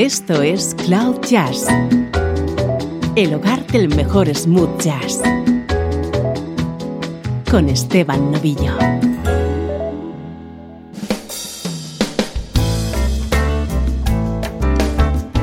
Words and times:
Esto 0.00 0.40
es 0.40 0.74
Cloud 0.86 1.20
Jazz, 1.28 1.66
el 3.16 3.34
hogar 3.34 3.66
del 3.66 3.94
mejor 3.94 4.34
smooth 4.34 4.80
jazz, 4.80 5.20
con 7.50 7.68
Esteban 7.68 8.32
Novillo. 8.32 8.78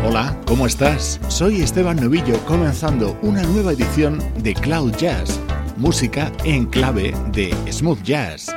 Hola, 0.04 0.36
¿cómo 0.48 0.66
estás? 0.66 1.20
Soy 1.28 1.62
Esteban 1.62 1.98
Novillo 1.98 2.40
comenzando 2.48 3.16
una 3.22 3.44
nueva 3.44 3.74
edición 3.74 4.18
de 4.42 4.56
Cloud 4.56 4.96
Jazz, 4.96 5.40
música 5.78 6.32
en 6.46 6.66
clave 6.66 7.14
de 7.32 7.54
smooth 7.72 8.02
jazz. 8.02 8.52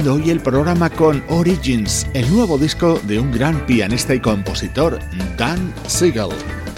Hoy 0.00 0.30
el 0.30 0.40
programa 0.40 0.88
con 0.88 1.22
Origins, 1.28 2.06
el 2.14 2.28
nuevo 2.32 2.56
disco 2.56 2.98
de 3.06 3.20
un 3.20 3.30
gran 3.30 3.66
pianista 3.66 4.14
y 4.14 4.20
compositor, 4.20 4.98
Dan 5.36 5.72
Siegel. 5.86 6.30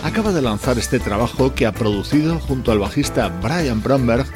Acaba 0.03 0.33
de 0.33 0.43
lanzar 0.43 0.79
este 0.79 0.99
trabajo 0.99 1.55
que 1.55 1.65
ha 1.65 1.73
producido 1.73 2.41
junto 2.41 2.73
al 2.73 2.81
bajista 2.81 3.29
Brian 3.41 3.81
Bromberg 3.83 4.27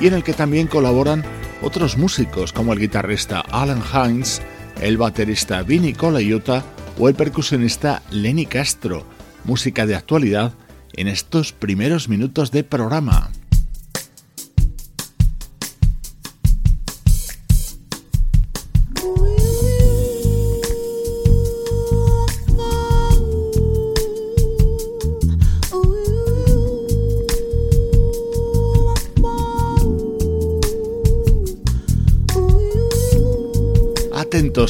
y 0.00 0.06
en 0.06 0.14
el 0.14 0.22
que 0.22 0.34
también 0.34 0.68
colaboran 0.68 1.24
otros 1.62 1.98
músicos 1.98 2.52
como 2.52 2.72
el 2.72 2.78
guitarrista 2.78 3.40
Alan 3.40 3.82
Hines, 3.92 4.40
el 4.80 4.98
baterista 4.98 5.62
Vinny 5.64 5.92
Colaiuta 5.92 6.64
o 6.96 7.08
el 7.08 7.16
percusionista 7.16 8.02
Lenny 8.12 8.46
Castro, 8.46 9.04
música 9.44 9.84
de 9.84 9.96
actualidad 9.96 10.52
en 10.92 11.08
estos 11.08 11.52
primeros 11.52 12.08
minutos 12.08 12.52
de 12.52 12.62
programa. 12.62 13.30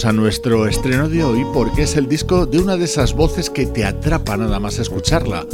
A 0.04 0.12
nuestro 0.12 0.68
estreno 0.68 1.08
de 1.08 1.24
hoy 1.24 1.44
porque 1.52 1.82
es 1.82 1.96
el 1.96 2.08
disco 2.08 2.46
de 2.46 2.58
una 2.58 2.76
de 2.76 2.84
esas 2.84 3.14
voces 3.14 3.50
que 3.50 3.66
te 3.66 3.84
atrapa 3.84 4.36
nada 4.36 4.60
más 4.60 4.78
escucharla. 4.78 5.46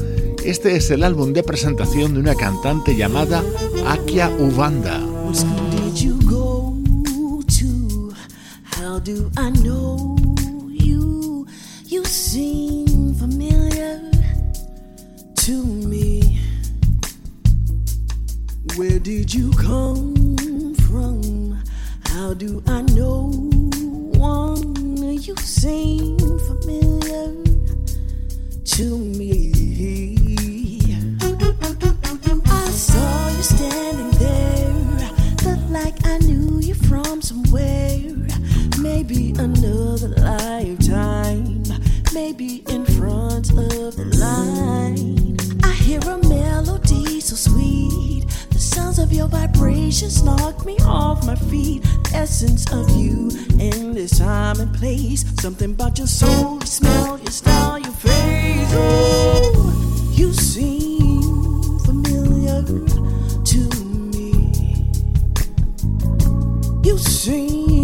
Este 0.45 0.77
es 0.77 0.91
el 0.91 1.03
álbum 1.03 1.33
de 1.33 1.43
presentación 1.43 2.15
de 2.15 2.21
una 2.21 2.35
cantante 2.35 2.95
llamada 2.95 3.43
Akia 3.87 4.31
Ubanda. 4.39 5.01
Where 18.77 18.99
did 18.99 19.33
you 19.33 19.53
come 19.53 20.75
from? 20.89 21.63
How 22.09 22.35
do 22.35 22.61
I 22.67 22.83
know? 22.83 23.54
One 24.25 25.19
you 25.27 25.37
seem 25.37 26.19
familiar 26.49 27.29
to 28.65 28.87
me. 29.19 29.53
I 32.47 32.71
saw 32.71 33.29
you 33.37 33.43
standing 33.43 34.13
there, 34.25 34.73
looked 35.47 35.71
like 35.71 35.97
I 36.07 36.19
knew 36.19 36.59
you 36.61 36.75
from 36.75 37.21
somewhere. 37.21 38.01
Maybe 38.79 39.35
another 39.39 40.09
lifetime, 40.09 41.63
maybe 42.13 42.65
in 42.75 42.85
front 42.97 43.51
of 43.51 43.91
the 44.01 44.07
line. 44.25 45.37
I 45.63 45.73
hear 45.87 46.01
a 46.01 46.19
melody 46.29 47.21
so 47.21 47.37
sweet 47.37 48.25
sounds 48.75 48.99
of 48.99 49.13
your 49.13 49.29
vibrations 49.29 50.25
knock 50.25 50.67
me 50.67 50.77
off 50.85 51.25
my 51.25 51.37
feet. 51.37 51.87
Essence 52.13 52.65
of 52.73 52.91
you 52.91 53.31
in 53.61 53.95
this 53.95 54.19
time 54.19 54.59
and 54.59 54.75
place. 54.75 55.25
Something 55.41 55.71
about 55.71 55.97
your 55.97 56.09
soul, 56.09 56.55
your 56.55 56.67
smell, 56.67 57.19
your 57.19 57.31
style, 57.31 57.79
your 57.79 57.93
face. 57.93 58.73
Oh, 58.73 60.11
you 60.13 60.33
seem 60.33 61.79
familiar 61.87 62.63
to 63.45 63.61
me. 64.11 64.91
You 66.83 66.99
seem 66.99 67.84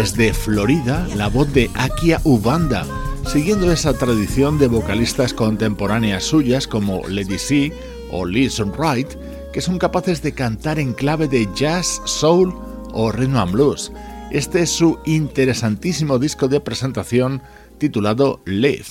Desde 0.00 0.32
Florida, 0.32 1.06
la 1.14 1.28
voz 1.28 1.52
de 1.52 1.70
Akia 1.74 2.22
Ubanda, 2.24 2.86
siguiendo 3.30 3.70
esa 3.70 3.92
tradición 3.92 4.58
de 4.58 4.66
vocalistas 4.66 5.34
contemporáneas 5.34 6.24
suyas 6.24 6.66
como 6.66 7.06
Lady 7.06 7.36
C 7.36 7.70
o 8.10 8.24
Liz 8.24 8.58
Wright, 8.60 9.08
que 9.52 9.60
son 9.60 9.78
capaces 9.78 10.22
de 10.22 10.32
cantar 10.32 10.78
en 10.78 10.94
clave 10.94 11.28
de 11.28 11.46
jazz, 11.54 12.00
soul 12.06 12.54
o 12.94 13.12
rhythm 13.12 13.36
and 13.36 13.52
blues. 13.52 13.92
Este 14.30 14.62
es 14.62 14.70
su 14.70 14.98
interesantísimo 15.04 16.18
disco 16.18 16.48
de 16.48 16.60
presentación 16.60 17.42
titulado 17.76 18.40
Live. 18.46 18.86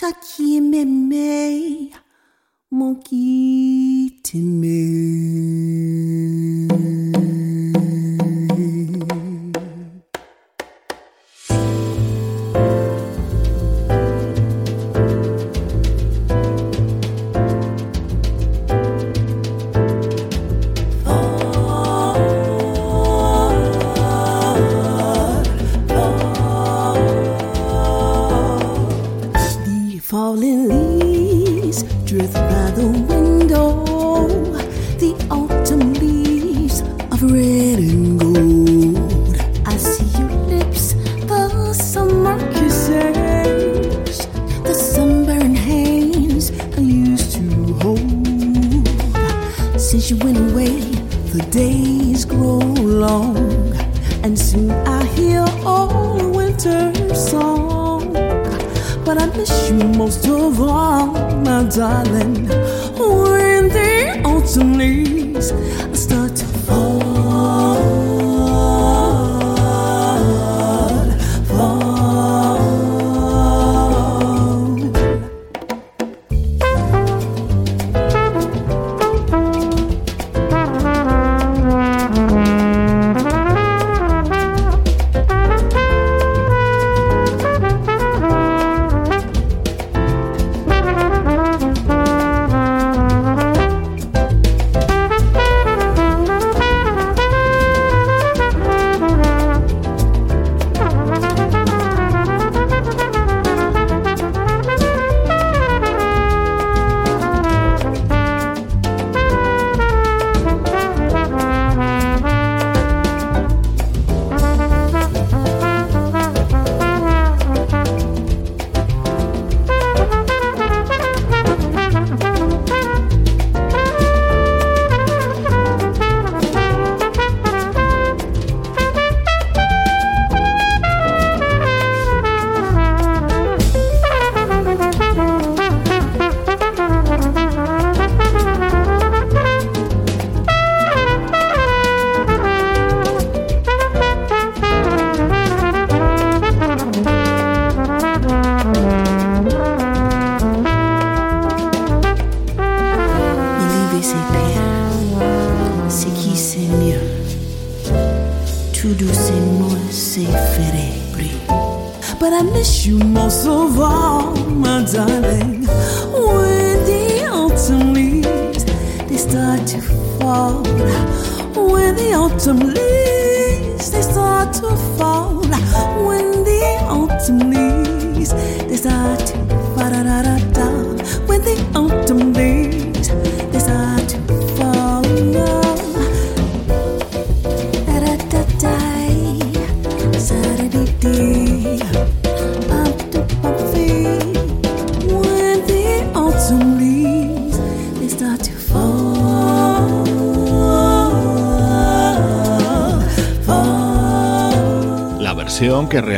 taki 0.00 0.60
me, 0.60 0.82
mo 2.70 2.88
ki 3.04 4.22
te. 4.24 4.40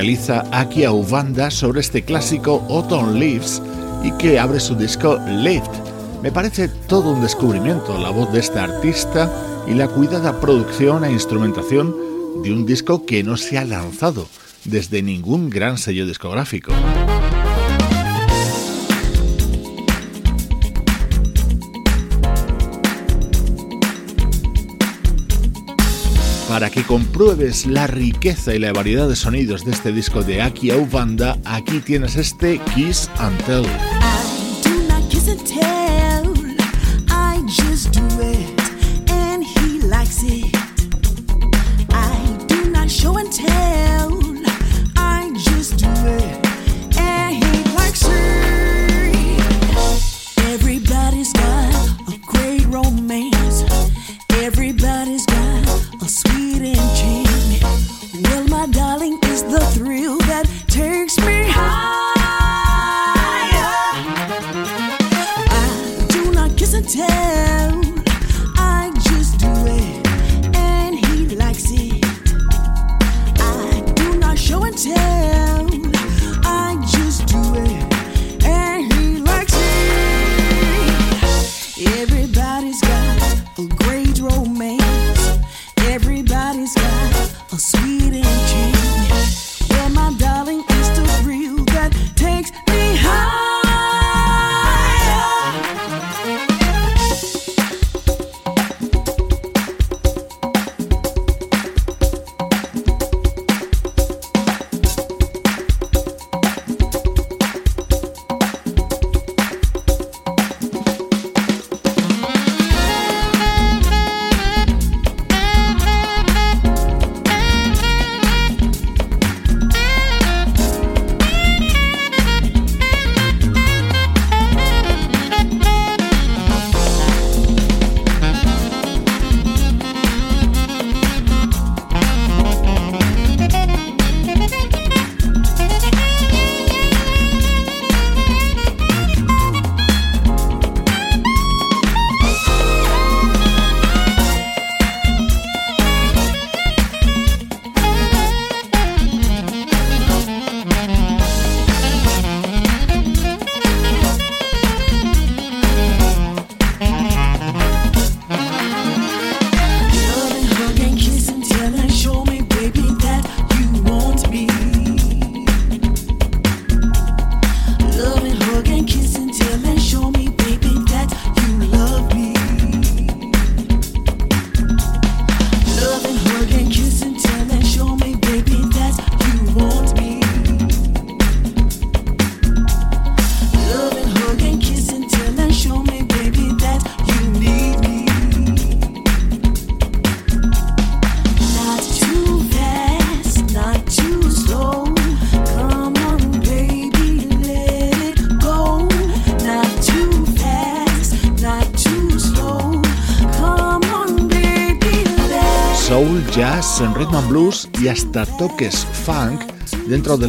realiza 0.03 0.45
Aki 0.51 0.83
Aubanda 0.83 1.49
sobre 1.49 1.79
este 1.79 2.03
clásico 2.03 2.67
Autumn 2.69 3.21
Leaves 3.21 3.63
y 4.03 4.11
que 4.19 4.37
abre 4.37 4.59
su 4.59 4.75
disco 4.75 5.17
Lift. 5.29 5.71
Me 6.25 6.33
parece 6.33 6.67
todo 6.89 7.13
un 7.13 7.23
descubrimiento 7.23 7.97
la 7.97 8.11
voz 8.11 8.33
de 8.33 8.41
esta 8.41 8.65
artista 8.65 9.31
y 9.69 9.75
la 9.75 9.87
cuidada 9.87 10.41
producción 10.41 11.05
e 11.05 11.13
instrumentación 11.13 11.95
de 12.43 12.53
un 12.53 12.67
disco 12.67 13.07
que 13.07 13.23
no 13.23 13.37
se 13.37 13.59
ha 13.59 13.65
lanzado 13.65 14.27
desde 14.65 15.03
ningún 15.03 15.49
gran 15.49 15.79
sello 15.79 16.05
discográfico. 16.05 16.73
para 26.53 26.69
que 26.69 26.83
compruebes 26.83 27.65
la 27.65 27.87
riqueza 27.87 28.55
y 28.55 28.59
la 28.59 28.75
variedad 28.75 29.09
de 29.09 29.17
sonidos 29.17 29.65
de 29.65 29.71
este 29.71 29.91
disco 29.91 30.23
de 30.23 30.43
Aki 30.43 30.71
Banda, 30.93 31.39
aquí 31.47 31.81
tienes 31.81 32.17
este 32.17 32.59
Kiss 32.75 33.09
and 33.17 33.43
Tell. 33.47 33.65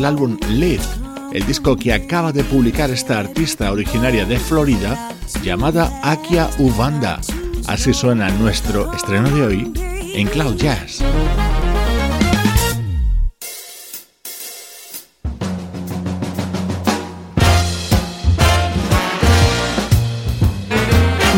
álbum 0.05 0.37
Live, 0.49 0.83
el 1.31 1.45
disco 1.45 1.75
que 1.75 1.93
acaba 1.93 2.31
de 2.31 2.43
publicar 2.43 2.89
esta 2.89 3.19
artista 3.19 3.71
originaria 3.71 4.25
de 4.25 4.39
Florida 4.39 5.09
llamada 5.43 5.91
Akia 6.03 6.49
Ubanda. 6.59 7.19
Así 7.67 7.93
suena 7.93 8.29
nuestro 8.29 8.93
estreno 8.93 9.29
de 9.29 9.41
hoy 9.43 9.73
en 10.13 10.27
Cloud 10.27 10.55
Jazz. 10.55 11.01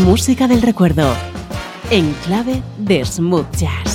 Música 0.04 0.47
del 0.47 0.62
recuerdo 0.62 1.15
en 1.89 2.13
clave 2.25 2.62
de 2.78 3.06
smooth 3.06 3.51
jazz. 3.56 3.94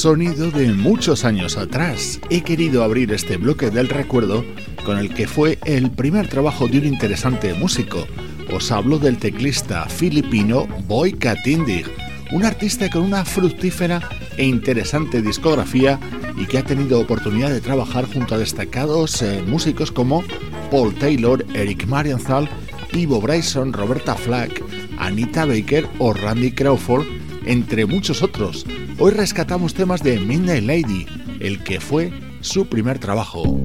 Sonido 0.00 0.50
de 0.50 0.72
muchos 0.72 1.26
años 1.26 1.58
atrás. 1.58 2.20
He 2.30 2.40
querido 2.40 2.82
abrir 2.82 3.12
este 3.12 3.36
bloque 3.36 3.68
del 3.68 3.90
recuerdo 3.90 4.46
con 4.82 4.96
el 4.96 5.12
que 5.12 5.28
fue 5.28 5.58
el 5.66 5.90
primer 5.90 6.26
trabajo 6.26 6.66
de 6.68 6.78
un 6.78 6.86
interesante 6.86 7.52
músico. 7.52 8.06
Os 8.50 8.72
hablo 8.72 8.98
del 8.98 9.18
teclista 9.18 9.84
filipino 9.90 10.66
Boy 10.88 11.12
Katindig, 11.12 11.84
un 12.32 12.46
artista 12.46 12.88
con 12.88 13.02
una 13.02 13.26
fructífera 13.26 14.00
e 14.38 14.46
interesante 14.46 15.20
discografía 15.20 16.00
y 16.34 16.46
que 16.46 16.56
ha 16.56 16.64
tenido 16.64 16.98
oportunidad 16.98 17.50
de 17.50 17.60
trabajar 17.60 18.06
junto 18.10 18.34
a 18.34 18.38
destacados 18.38 19.20
eh, 19.20 19.44
músicos 19.46 19.92
como 19.92 20.24
Paul 20.70 20.94
Taylor, 20.94 21.44
Eric 21.52 21.86
Marienthal, 21.86 22.48
Pivo 22.90 23.20
Bryson, 23.20 23.74
Roberta 23.74 24.14
Flack, 24.14 24.64
Anita 24.96 25.44
Baker 25.44 25.86
o 25.98 26.14
Randy 26.14 26.52
Crawford, 26.52 27.04
entre 27.44 27.84
muchos 27.84 28.22
otros. 28.22 28.64
Hoy 29.02 29.12
rescatamos 29.12 29.72
temas 29.72 30.02
de 30.02 30.20
Midnight 30.20 30.62
Lady, 30.62 31.06
el 31.40 31.64
que 31.64 31.80
fue 31.80 32.12
su 32.42 32.66
primer 32.66 32.98
trabajo. 32.98 33.58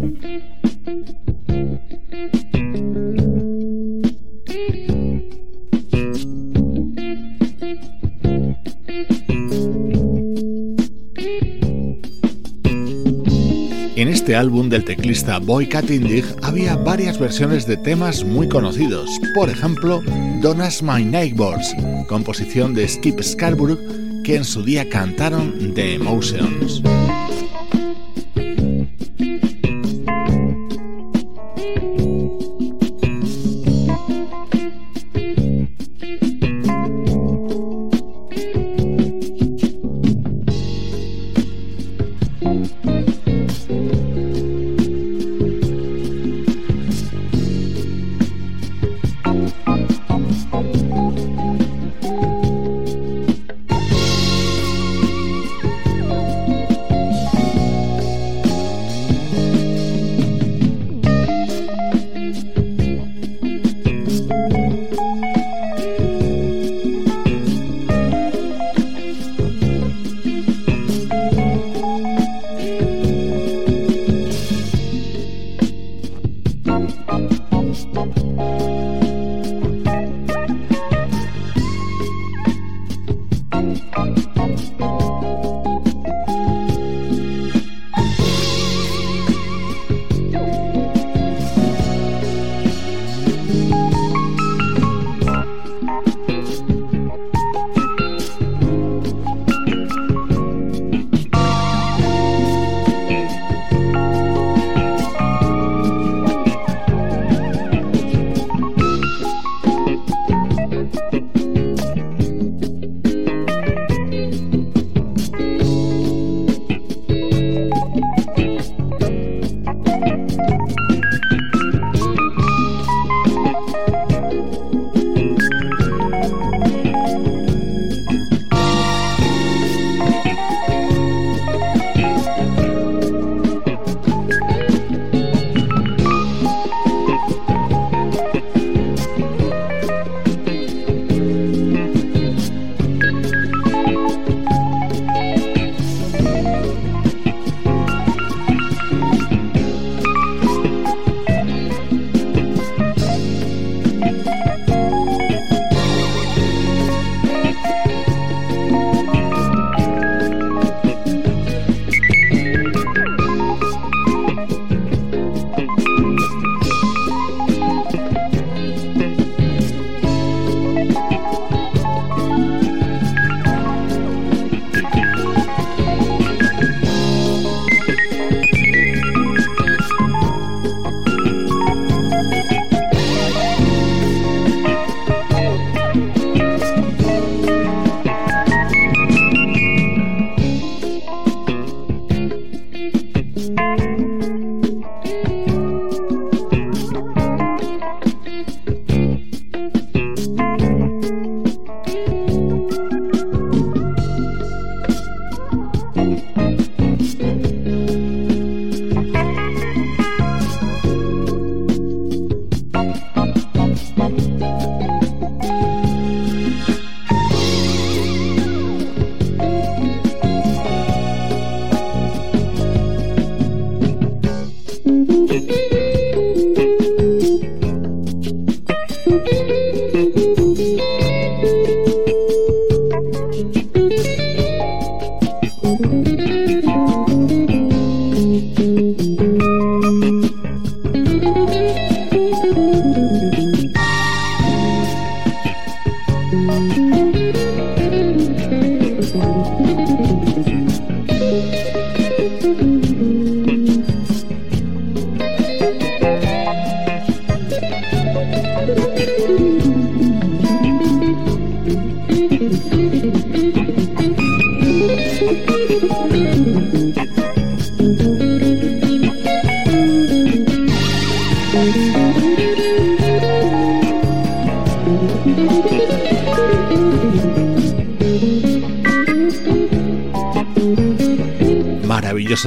En 13.97 14.07
este 14.07 14.37
álbum 14.37 14.69
del 14.69 14.85
teclista 14.85 15.39
Boy 15.39 15.67
Katindig 15.67 16.23
había 16.43 16.77
varias 16.77 17.19
versiones 17.19 17.67
de 17.67 17.75
temas 17.75 18.23
muy 18.23 18.47
conocidos, 18.47 19.09
por 19.35 19.49
ejemplo, 19.49 20.01
Don't 20.41 20.61
Ask 20.61 20.81
My 20.81 21.03
Neighbors, 21.03 21.75
composición 22.07 22.73
de 22.73 22.87
Skip 22.87 23.21
Scarborough 23.21 24.04
que 24.25 24.35
en 24.35 24.43
su 24.43 24.63
día 24.63 24.89
cantaron 24.89 25.73
The 25.75 25.93
Emotions. 25.93 26.81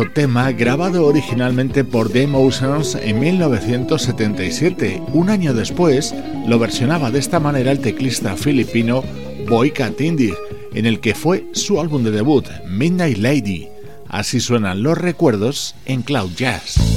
Tema 0.07 0.53
grabado 0.53 1.07
originalmente 1.07 1.83
por 1.83 2.11
The 2.11 2.23
Emotions 2.23 2.95
en 2.95 3.19
1977. 3.19 5.03
Un 5.13 5.29
año 5.29 5.55
después 5.55 6.15
lo 6.47 6.59
versionaba 6.59 7.11
de 7.11 7.19
esta 7.19 7.41
manera 7.41 7.73
el 7.73 7.81
teclista 7.81 8.37
filipino 8.37 9.03
Boyka 9.49 9.91
Tindig, 9.91 10.35
en 10.73 10.87
el 10.87 11.01
que 11.01 11.15
fue 11.15 11.47
su 11.53 11.81
álbum 11.81 12.05
de 12.05 12.13
debut, 12.13 12.47
Midnight 12.69 13.19
Lady. 13.19 13.69
Así 14.09 14.41
suenan 14.41 14.83
los 14.83 14.97
recuerdos 14.97 15.75
en 15.85 16.03
Cloud 16.03 16.31
Jazz. 16.37 16.88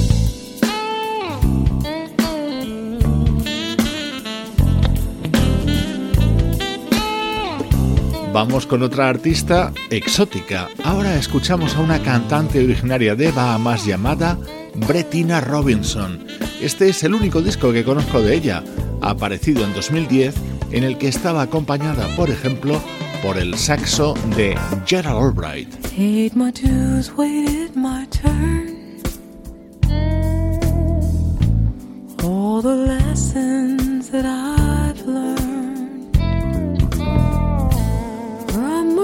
Vamos 8.32 8.66
con 8.66 8.82
otra 8.82 9.10
artista 9.10 9.72
exótica. 9.90 10.68
Ahora 10.84 11.16
escuchamos 11.16 11.76
a 11.76 11.80
una 11.80 12.02
cantante 12.02 12.64
originaria 12.64 13.14
de 13.14 13.30
Bahamas 13.30 13.84
llamada 13.84 14.38
Brettina 14.74 15.42
Robinson. 15.42 16.24
Este 16.62 16.88
es 16.88 17.02
el 17.02 17.12
único 17.12 17.42
disco 17.42 17.72
que 17.72 17.84
conozco 17.84 18.22
de 18.22 18.34
ella, 18.34 18.64
aparecido 19.02 19.64
en 19.64 19.74
2010, 19.74 20.34
en 20.70 20.82
el 20.82 20.96
que 20.96 21.08
estaba 21.08 21.42
acompañada, 21.42 22.06
por 22.16 22.30
ejemplo, 22.30 22.80
por 23.22 23.36
el 23.36 23.58
saxo 23.58 24.14
de 24.34 24.58
Gerald 24.86 25.18
Albright. 25.18 25.68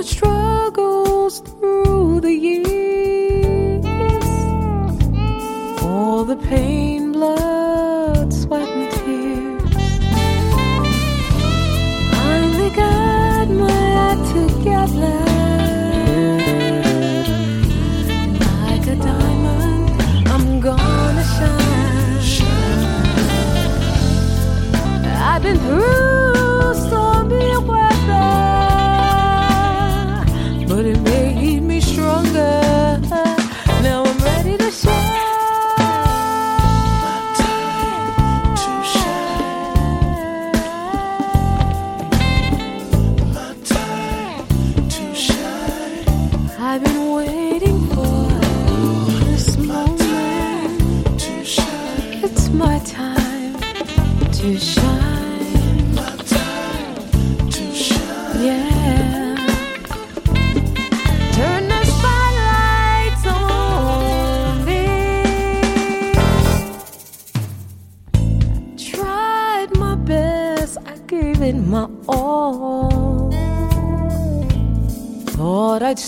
Struggles 0.08 1.40
through 1.40 2.20
the 2.20 2.32
years. 2.32 2.67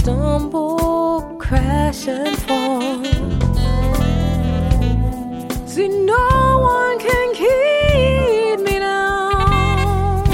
Stumble, 0.01 1.37
crash, 1.39 2.09
and 2.09 2.37
fall. 2.47 3.05
See, 5.67 5.89
no 5.89 6.29
one 6.75 6.99
can 7.07 7.29
keep 7.43 8.59
me 8.67 8.79
down. 8.79 10.25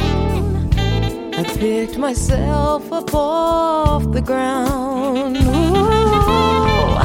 I 1.35 1.43
picked 1.59 1.99
myself 1.99 2.93
up 2.93 3.13
off 3.15 4.03
the 4.13 4.23
ground. 4.31 5.37
Ooh, 5.37 6.97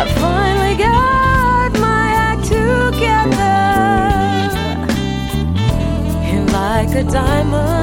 I 0.00 0.04
finally 0.24 0.76
got 0.88 1.70
my 1.88 2.06
act 2.28 2.44
together. 2.58 3.60
And 6.32 6.44
like 6.52 6.92
a 7.02 7.04
diamond, 7.04 7.81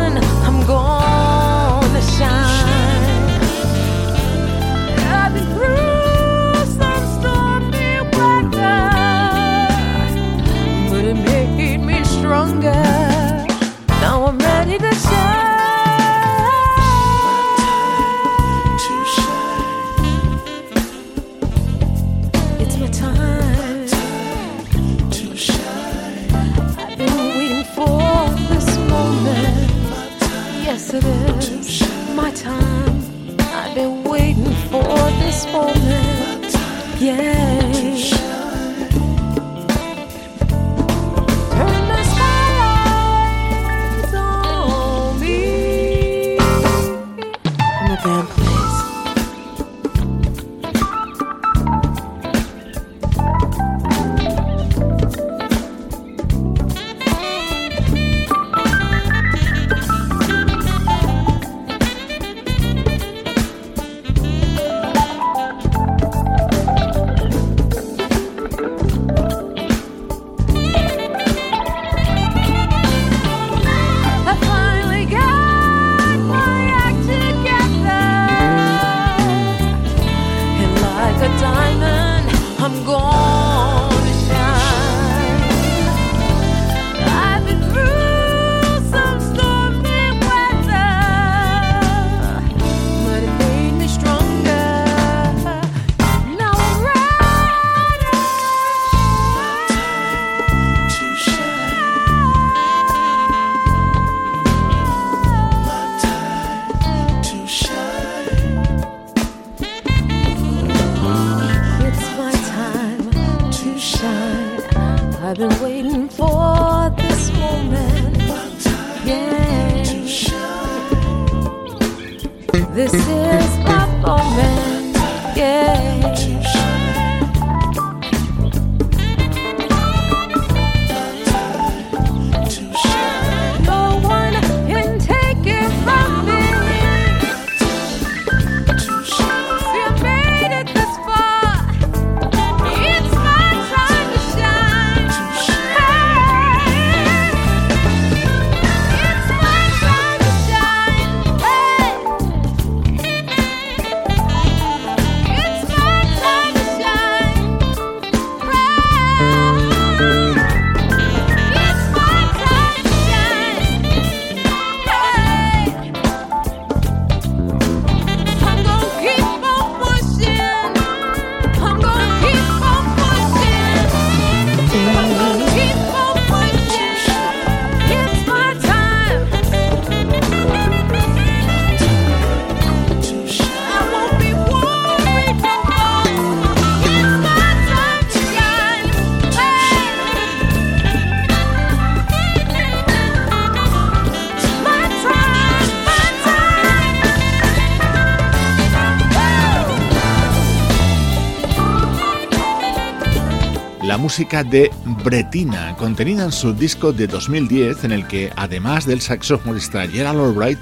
música 204.20 204.44
de 204.44 204.70
Bretina, 205.06 205.78
contenida 205.78 206.26
en 206.26 206.34
su 206.34 206.52
disco 206.52 206.92
de 206.92 207.08
2010, 207.08 207.86
en 207.86 207.94
el 207.94 208.06
que, 208.06 208.34
además 208.36 208.86
del 208.86 209.00
saxofonista 209.00 209.88
Gerald 209.88 210.20
Albright, 210.20 210.60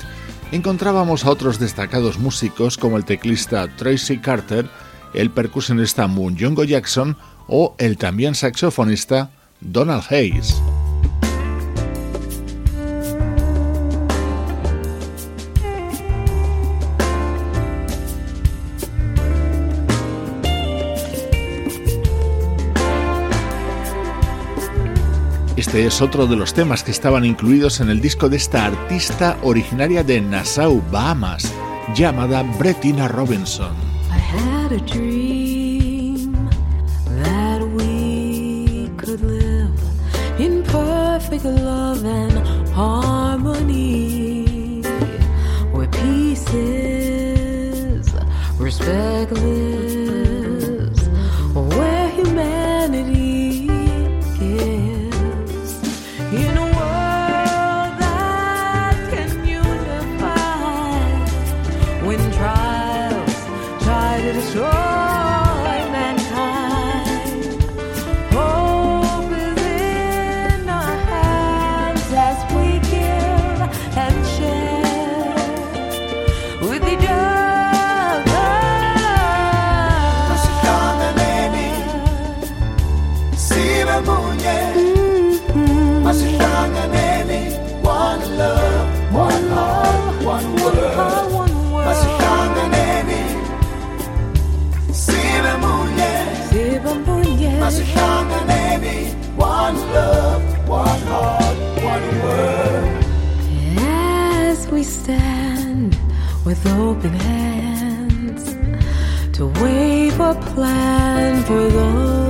encontrábamos 0.52 1.26
a 1.26 1.32
otros 1.32 1.58
destacados 1.58 2.20
músicos 2.20 2.78
como 2.78 2.98
el 2.98 3.06
teclista 3.06 3.68
Tracy 3.76 4.20
Carter, 4.20 4.70
el 5.16 5.32
percusionista 5.32 6.06
Moon 6.06 6.38
Jungo 6.38 6.66
Jackson 6.66 7.18
o 7.48 7.74
el 7.80 7.98
también 7.98 8.36
saxofonista 8.36 9.32
Donald 9.60 10.04
Hayes. 10.12 10.62
Este 25.68 25.86
es 25.86 26.02
otro 26.02 26.28
de 26.28 26.38
los 26.38 26.54
temas 26.54 26.82
que 26.82 26.92
estaban 26.92 27.26
incluidos 27.26 27.82
en 27.82 27.90
el 27.90 28.00
disco 28.00 28.30
de 28.30 28.38
esta 28.38 28.68
artista 28.68 29.38
originaria 29.44 30.02
de 30.02 30.22
Nassau, 30.22 30.82
Bahamas, 30.94 31.52
llamada 31.94 32.42
Brettina 32.58 33.10
Robinson. 33.10 33.76
Open 106.70 107.14
hands 107.14 108.56
to 109.38 109.48
wave 109.62 110.20
a 110.20 110.34
plan 110.54 111.44
for 111.44 111.70
those 111.70 112.27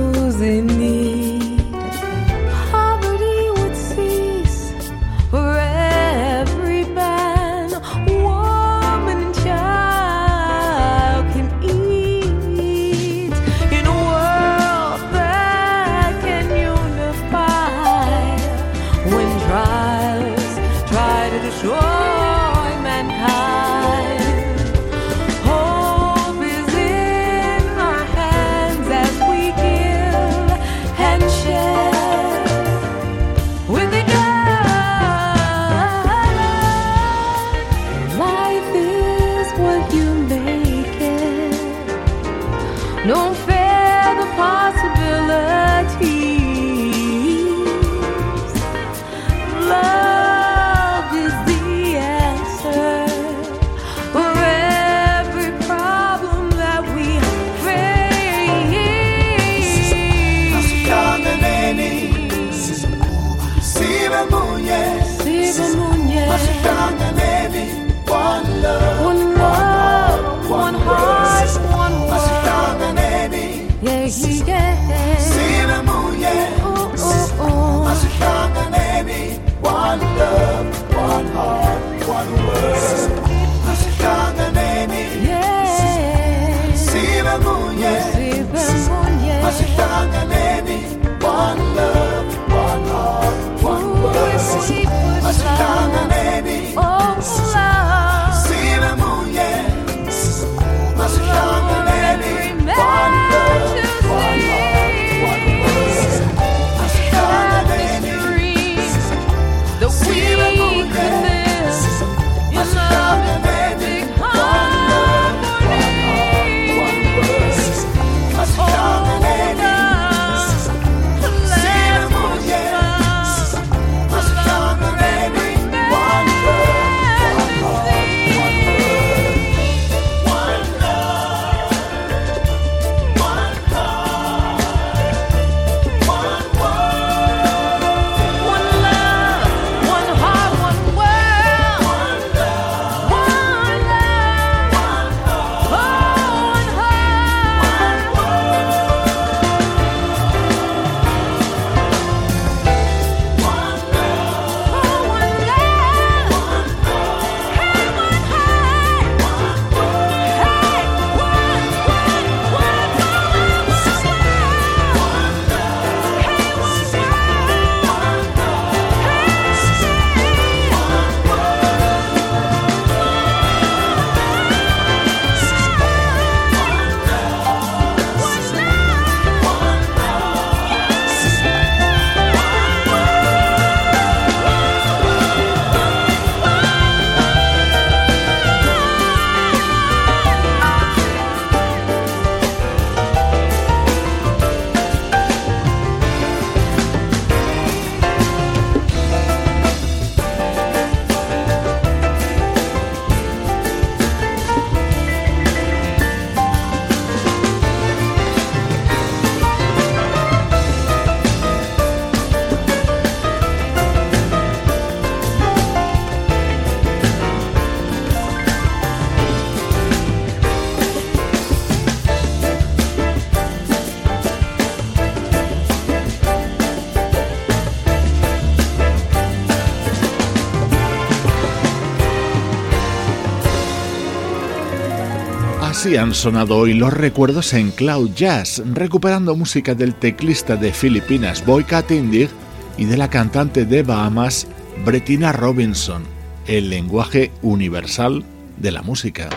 Así 235.78 235.96
han 235.96 236.12
sonado 236.12 236.56
hoy 236.56 236.74
los 236.74 236.92
recuerdos 236.92 237.54
en 237.54 237.70
Cloud 237.70 238.10
Jazz, 238.16 238.60
recuperando 238.74 239.36
música 239.36 239.76
del 239.76 239.94
teclista 239.94 240.56
de 240.56 240.72
Filipinas 240.72 241.46
Boykat 241.46 241.92
Indig 241.92 242.30
y 242.76 242.84
de 242.86 242.96
la 242.96 243.08
cantante 243.08 243.64
de 243.64 243.84
Bahamas 243.84 244.48
Brettina 244.84 245.30
Robinson, 245.30 246.02
el 246.48 246.68
lenguaje 246.68 247.30
universal 247.42 248.24
de 248.56 248.72
la 248.72 248.82
música. 248.82 249.28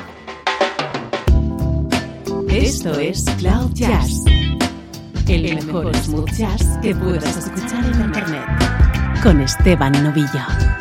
Esto 2.50 3.00
es 3.00 3.24
Cloud 3.38 3.74
Jazz, 3.74 4.12
el 5.28 5.64
mejor 5.64 5.96
smooth 5.96 6.32
jazz 6.32 6.66
que 6.82 6.96
puedas 6.96 7.38
escuchar 7.38 7.86
en 7.86 8.02
Internet, 8.02 9.22
con 9.22 9.42
Esteban 9.42 9.92
Novillo. 10.04 10.80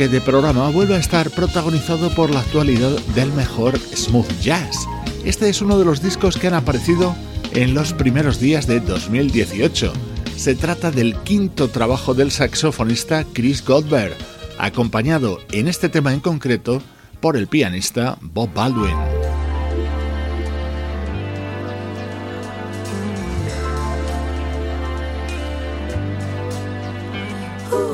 Bloque 0.00 0.14
de 0.14 0.20
programa 0.22 0.70
vuelve 0.70 0.94
a 0.94 0.98
estar 0.98 1.30
protagonizado 1.30 2.08
por 2.14 2.30
la 2.30 2.40
actualidad 2.40 2.90
del 3.14 3.30
mejor 3.34 3.78
smooth 3.78 4.40
jazz. 4.40 4.86
Este 5.26 5.50
es 5.50 5.60
uno 5.60 5.78
de 5.78 5.84
los 5.84 6.00
discos 6.02 6.38
que 6.38 6.46
han 6.46 6.54
aparecido 6.54 7.14
en 7.52 7.74
los 7.74 7.92
primeros 7.92 8.40
días 8.40 8.66
de 8.66 8.80
2018. 8.80 9.92
Se 10.36 10.54
trata 10.54 10.90
del 10.90 11.16
quinto 11.16 11.68
trabajo 11.68 12.14
del 12.14 12.30
saxofonista 12.30 13.26
Chris 13.34 13.62
Goldberg, 13.62 14.16
acompañado 14.58 15.38
en 15.52 15.68
este 15.68 15.90
tema 15.90 16.14
en 16.14 16.20
concreto 16.20 16.80
por 17.20 17.36
el 17.36 17.46
pianista 17.46 18.16
Bob 18.22 18.54
Baldwin. 18.54 19.09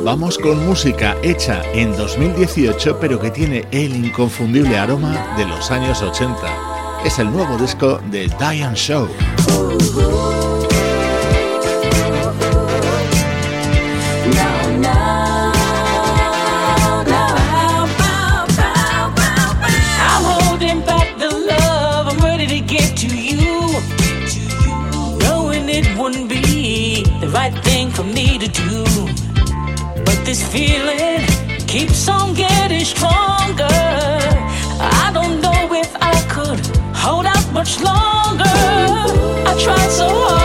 Vamos 0.06 0.38
con 0.38 0.64
música 0.64 1.16
hecha 1.24 1.64
en 1.72 1.90
2018 1.96 2.98
pero 3.00 3.18
que 3.18 3.32
tiene 3.32 3.66
el 3.72 4.04
inconfundible 4.06 4.78
aroma 4.78 5.34
de 5.36 5.44
los 5.44 5.72
años 5.72 6.00
80. 6.00 7.02
Es 7.04 7.18
el 7.18 7.28
nuevo 7.32 7.58
disco 7.58 7.98
de 8.08 8.28
Diane 8.38 8.76
Show. 8.76 9.08
feeling 30.56 31.20
keeps 31.66 32.08
on 32.08 32.32
getting 32.32 32.84
stronger. 32.84 33.78
I 35.04 35.10
don't 35.12 35.40
know 35.44 35.74
if 35.82 35.90
I 36.00 36.16
could 36.34 36.60
hold 36.96 37.26
out 37.26 37.46
much 37.52 37.72
longer. 37.80 38.56
I 39.50 39.52
tried 39.62 39.90
so 39.90 40.08
hard. 40.08 40.35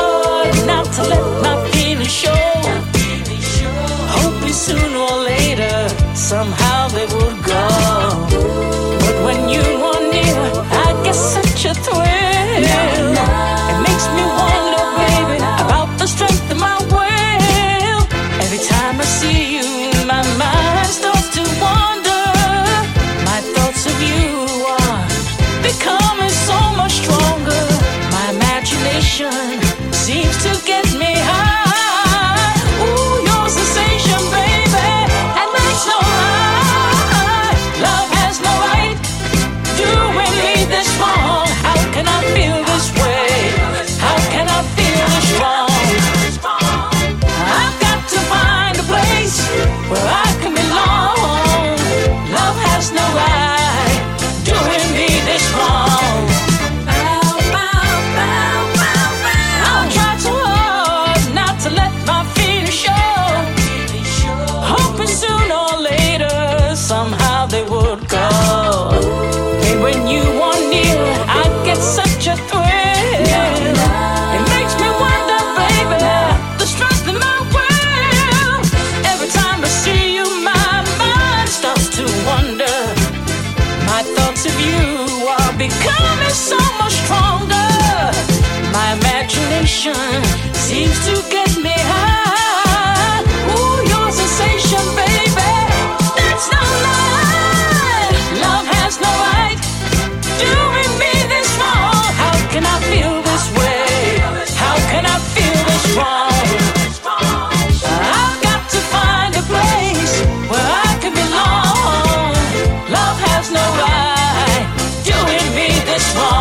this 115.92 116.16
one. 116.16 116.41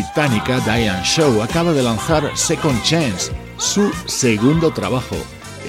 británica 0.00 0.60
Diane 0.60 1.04
Shaw 1.04 1.42
acaba 1.42 1.74
de 1.74 1.82
lanzar 1.82 2.30
Second 2.34 2.82
Chance, 2.82 3.32
su 3.58 3.92
segundo 4.06 4.70
trabajo. 4.70 5.16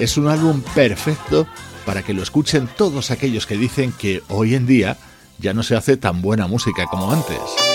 Es 0.00 0.16
un 0.16 0.26
álbum 0.26 0.62
perfecto 0.74 1.46
para 1.84 2.02
que 2.02 2.14
lo 2.14 2.22
escuchen 2.22 2.66
todos 2.78 3.10
aquellos 3.10 3.44
que 3.44 3.58
dicen 3.58 3.92
que 3.92 4.22
hoy 4.30 4.54
en 4.54 4.66
día 4.66 4.96
ya 5.38 5.52
no 5.52 5.62
se 5.62 5.76
hace 5.76 5.98
tan 5.98 6.22
buena 6.22 6.46
música 6.46 6.86
como 6.86 7.12
antes. 7.12 7.71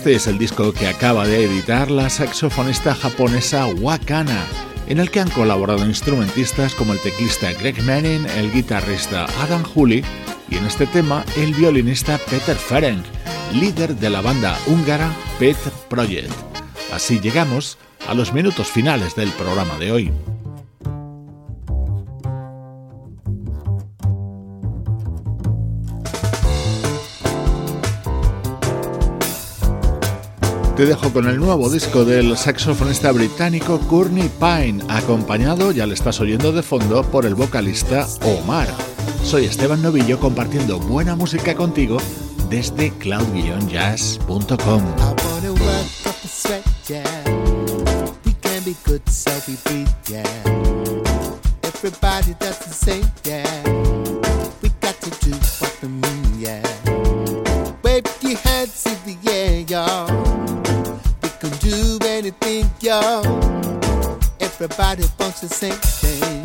Este 0.00 0.14
es 0.14 0.26
el 0.28 0.38
disco 0.38 0.72
que 0.72 0.88
acaba 0.88 1.26
de 1.26 1.44
editar 1.44 1.90
la 1.90 2.08
saxofonista 2.08 2.94
japonesa 2.94 3.66
Wakana, 3.66 4.46
en 4.86 4.98
el 4.98 5.10
que 5.10 5.20
han 5.20 5.28
colaborado 5.28 5.84
instrumentistas 5.84 6.74
como 6.74 6.94
el 6.94 7.00
teclista 7.00 7.52
Greg 7.52 7.82
Manning, 7.82 8.24
el 8.38 8.50
guitarrista 8.50 9.26
Adam 9.42 9.62
Hooley 9.62 10.02
y 10.48 10.56
en 10.56 10.64
este 10.64 10.86
tema 10.86 11.22
el 11.36 11.52
violinista 11.52 12.16
Peter 12.30 12.56
Ferenc, 12.56 13.04
líder 13.52 13.94
de 13.94 14.08
la 14.08 14.22
banda 14.22 14.58
húngara 14.66 15.12
Pet 15.38 15.58
Project. 15.90 16.32
Así 16.94 17.20
llegamos 17.20 17.76
a 18.08 18.14
los 18.14 18.32
minutos 18.32 18.68
finales 18.68 19.14
del 19.14 19.28
programa 19.32 19.76
de 19.76 19.92
hoy. 19.92 20.12
Te 30.80 30.86
dejo 30.86 31.12
con 31.12 31.28
el 31.28 31.36
nuevo 31.36 31.68
disco 31.68 32.06
del 32.06 32.38
saxofonista 32.38 33.12
británico 33.12 33.78
Courtney 33.80 34.30
Pine, 34.40 34.82
acompañado, 34.88 35.72
ya 35.72 35.84
le 35.86 35.92
estás 35.92 36.20
oyendo 36.20 36.52
de 36.52 36.62
fondo, 36.62 37.02
por 37.02 37.26
el 37.26 37.34
vocalista 37.34 38.08
Omar. 38.24 38.66
Soy 39.22 39.44
Esteban 39.44 39.82
Novillo 39.82 40.18
compartiendo 40.18 40.78
buena 40.78 41.16
música 41.16 41.54
contigo 41.54 41.98
desde 42.48 42.92
cloud-jazz.com. 42.92 44.82
Wave 57.84 58.02
Everybody 64.40 65.04
wants 65.20 65.42
the 65.42 65.48
same 65.48 65.74
thing. 65.74 66.39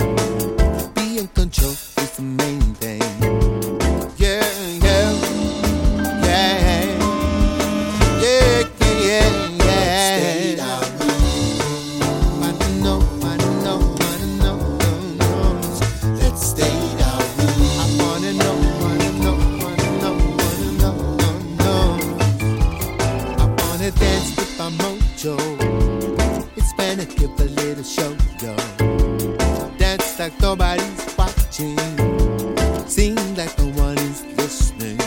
Like 33.38 33.58
no 33.60 33.66
one 33.84 33.98
is 33.98 34.24
listening. 34.38 34.98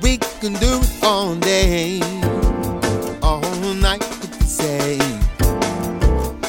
We 0.00 0.16
can 0.40 0.54
do 0.54 0.80
it 0.80 1.04
all 1.04 1.34
day, 1.34 2.00
all 3.22 3.42
night 3.74 4.00
the 4.00 4.44
say. 4.46 4.96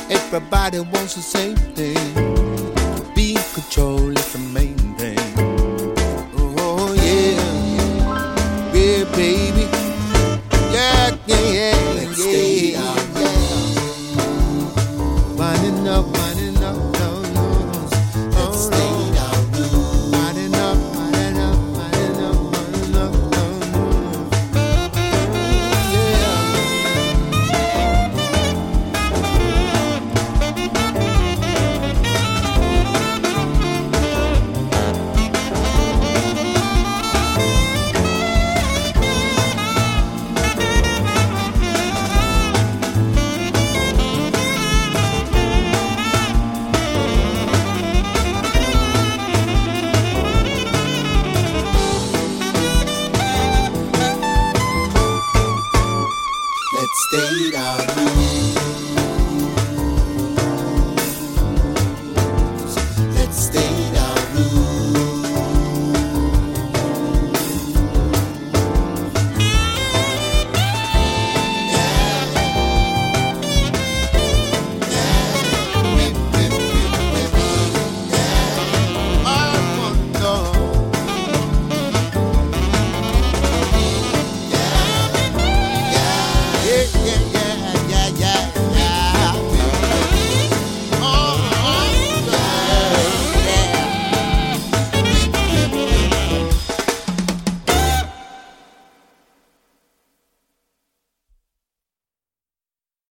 Everybody 0.09 0.79
wants 0.79 1.15
the 1.15 1.21
same 1.21 1.57
thing. 1.75 2.10